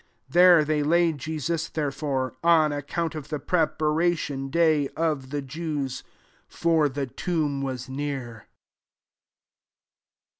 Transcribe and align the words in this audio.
42 0.29 0.33
There 0.39 0.65
they 0.65 0.81
laid 0.81 1.17
Jesus, 1.19 1.69
therefore, 1.69 2.33
on 2.43 2.71
account 2.71 3.13
of 3.13 3.27
the 3.29 3.37
preparation 3.37 4.49
(/ay 4.51 4.89
of 4.97 5.25
thg 5.27 5.45
Jews; 5.45 6.03
for 6.47 6.89
the 6.89 7.05
tomb 7.05 7.61
was 7.61 7.87
near. 7.87 8.47